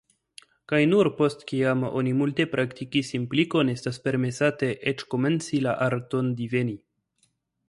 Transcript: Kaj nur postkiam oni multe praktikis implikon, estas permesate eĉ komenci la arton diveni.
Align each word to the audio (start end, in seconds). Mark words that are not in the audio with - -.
Kaj 0.71 0.77
nur 0.93 1.09
postkiam 1.19 1.85
oni 1.99 2.13
multe 2.21 2.47
praktikis 2.55 3.13
implikon, 3.19 3.71
estas 3.77 4.03
permesate 4.09 4.71
eĉ 4.93 5.05
komenci 5.15 5.65
la 5.69 5.77
arton 5.91 6.35
diveni. 6.43 6.77